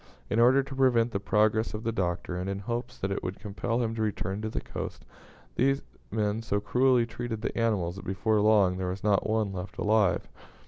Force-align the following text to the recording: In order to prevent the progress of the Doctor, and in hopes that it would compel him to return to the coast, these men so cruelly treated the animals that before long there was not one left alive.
In 0.31 0.39
order 0.39 0.63
to 0.63 0.75
prevent 0.75 1.11
the 1.11 1.19
progress 1.19 1.75
of 1.75 1.83
the 1.83 1.91
Doctor, 1.91 2.35
and 2.35 2.49
in 2.49 2.57
hopes 2.57 2.97
that 2.97 3.11
it 3.11 3.21
would 3.23 3.37
compel 3.39 3.83
him 3.83 3.93
to 3.93 4.01
return 4.01 4.41
to 4.41 4.49
the 4.49 4.59
coast, 4.59 5.05
these 5.57 5.83
men 6.09 6.41
so 6.41 6.59
cruelly 6.59 7.05
treated 7.05 7.41
the 7.43 7.55
animals 7.55 7.97
that 7.97 8.05
before 8.05 8.41
long 8.41 8.77
there 8.77 8.89
was 8.89 9.03
not 9.03 9.29
one 9.29 9.53
left 9.53 9.77
alive. 9.77 10.27